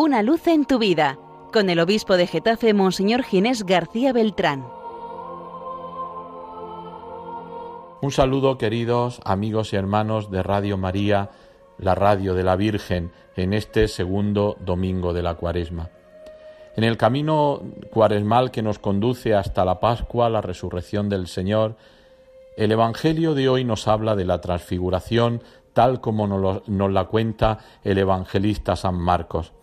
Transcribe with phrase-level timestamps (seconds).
[0.00, 1.18] Una luz en tu vida,
[1.52, 4.64] con el obispo de Getafe, Monseñor Ginés García Beltrán.
[8.00, 11.30] Un saludo queridos amigos y hermanos de Radio María,
[11.78, 15.90] la radio de la Virgen, en este segundo domingo de la Cuaresma.
[16.76, 21.74] En el camino cuaresmal que nos conduce hasta la Pascua, la resurrección del Señor,
[22.56, 27.98] el Evangelio de hoy nos habla de la transfiguración tal como nos, la cuenta el
[27.98, 29.54] evangelista San Marcos.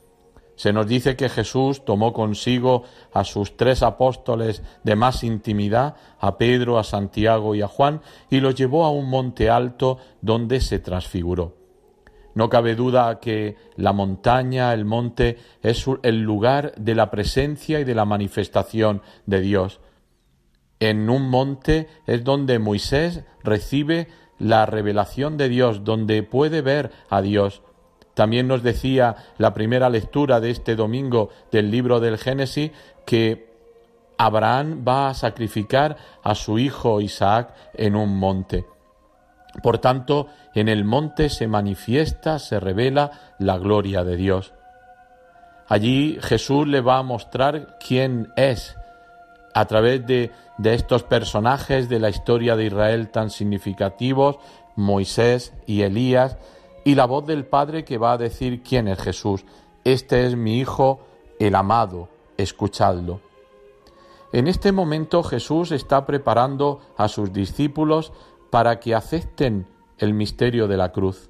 [0.55, 2.83] Se nos dice que Jesús tomó consigo
[3.13, 8.39] a sus tres apóstoles de más intimidad, a Pedro, a Santiago y a Juan, y
[8.39, 11.55] los llevó a un monte alto donde se transfiguró.
[12.35, 17.85] No cabe duda que la montaña, el monte, es el lugar de la presencia y
[17.85, 19.79] de la manifestación de Dios.
[20.79, 27.21] En un monte es donde Moisés recibe la revelación de Dios, donde puede ver a
[27.21, 27.61] Dios.
[28.15, 32.71] También nos decía la primera lectura de este domingo del libro del Génesis
[33.05, 33.53] que
[34.17, 38.65] Abraham va a sacrificar a su hijo Isaac en un monte.
[39.61, 44.53] Por tanto, en el monte se manifiesta, se revela la gloria de Dios.
[45.67, 48.77] Allí Jesús le va a mostrar quién es
[49.53, 54.37] a través de, de estos personajes de la historia de Israel tan significativos,
[54.75, 56.37] Moisés y Elías,
[56.85, 59.43] y la voz del Padre que va a decir quién es Jesús.
[59.83, 61.01] Este es mi Hijo,
[61.39, 63.19] el amado, escuchadlo.
[64.31, 68.13] En este momento Jesús está preparando a sus discípulos
[68.51, 71.29] para que acepten el misterio de la cruz,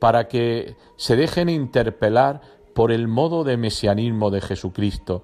[0.00, 2.40] para que se dejen interpelar
[2.74, 5.22] por el modo de mesianismo de Jesucristo.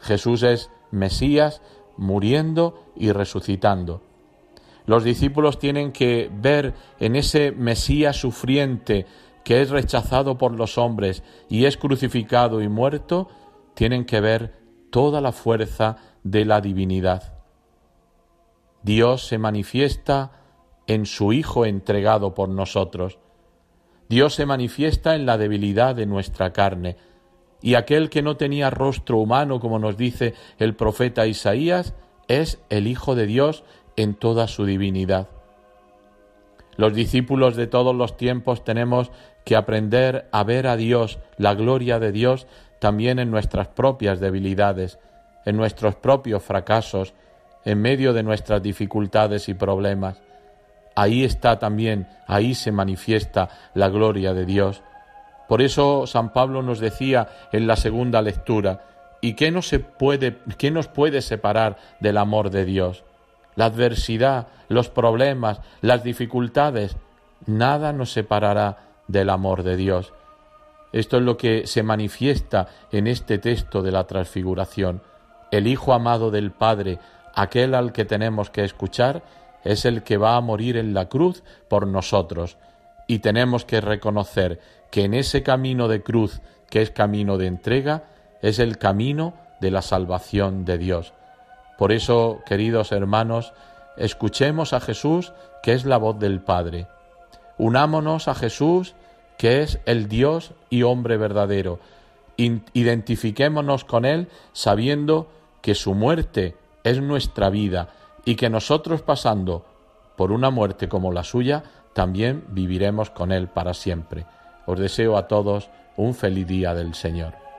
[0.00, 1.62] Jesús es Mesías
[1.96, 4.02] muriendo y resucitando.
[4.90, 9.06] Los discípulos tienen que ver en ese Mesías sufriente
[9.44, 13.28] que es rechazado por los hombres y es crucificado y muerto,
[13.74, 14.58] tienen que ver
[14.90, 17.34] toda la fuerza de la divinidad.
[18.82, 20.32] Dios se manifiesta
[20.88, 23.20] en su Hijo entregado por nosotros.
[24.08, 26.96] Dios se manifiesta en la debilidad de nuestra carne.
[27.62, 31.94] Y aquel que no tenía rostro humano, como nos dice el profeta Isaías,
[32.26, 33.62] es el Hijo de Dios
[33.96, 35.28] en toda su divinidad.
[36.76, 39.10] Los discípulos de todos los tiempos tenemos
[39.44, 42.46] que aprender a ver a Dios, la gloria de Dios,
[42.78, 44.98] también en nuestras propias debilidades,
[45.44, 47.14] en nuestros propios fracasos,
[47.64, 50.22] en medio de nuestras dificultades y problemas.
[50.94, 54.82] Ahí está también, ahí se manifiesta la gloria de Dios.
[55.48, 58.84] Por eso San Pablo nos decía en la segunda lectura,
[59.20, 63.04] ¿y qué, no se puede, qué nos puede separar del amor de Dios?
[63.56, 66.96] La adversidad, los problemas, las dificultades,
[67.46, 68.78] nada nos separará
[69.08, 70.12] del amor de Dios.
[70.92, 75.02] Esto es lo que se manifiesta en este texto de la transfiguración.
[75.50, 76.98] El Hijo amado del Padre,
[77.34, 79.22] aquel al que tenemos que escuchar,
[79.64, 82.56] es el que va a morir en la cruz por nosotros.
[83.06, 88.04] Y tenemos que reconocer que en ese camino de cruz, que es camino de entrega,
[88.42, 91.12] es el camino de la salvación de Dios.
[91.80, 93.54] Por eso, queridos hermanos,
[93.96, 95.32] escuchemos a Jesús,
[95.62, 96.88] que es la voz del Padre.
[97.56, 98.94] Unámonos a Jesús,
[99.38, 101.80] que es el Dios y hombre verdadero.
[102.36, 105.28] Identifiquémonos con Él sabiendo
[105.62, 106.54] que su muerte
[106.84, 107.88] es nuestra vida
[108.26, 109.64] y que nosotros pasando
[110.16, 111.62] por una muerte como la suya,
[111.94, 114.26] también viviremos con Él para siempre.
[114.66, 117.49] Os deseo a todos un feliz día del Señor.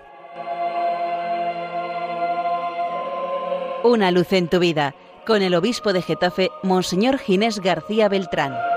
[3.84, 4.94] Una luz en tu vida,
[5.26, 8.71] con el obispo de Getafe, Monseñor Ginés García Beltrán.